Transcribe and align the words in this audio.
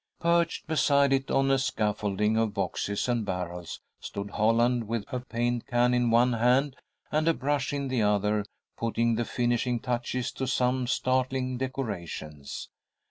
Perched 0.19 0.65
beside 0.65 1.13
it 1.13 1.29
on 1.29 1.51
a 1.51 1.59
scaffolding 1.59 2.35
of 2.35 2.55
boxes 2.55 3.07
and 3.07 3.23
barrels 3.23 3.81
stood 3.99 4.31
Holland, 4.31 4.87
with 4.87 5.03
a 5.13 5.19
paint 5.19 5.67
can 5.67 5.93
in 5.93 6.09
one 6.09 6.33
hand 6.33 6.75
and 7.11 7.27
a 7.27 7.35
brush 7.35 7.71
in 7.71 7.87
the 7.87 8.01
other, 8.01 8.43
putting 8.75 9.13
the 9.13 9.25
finishing 9.25 9.79
touches 9.79 10.31
to 10.31 10.47
some 10.47 10.87
startling 10.87 11.55
decorations. 11.59 12.67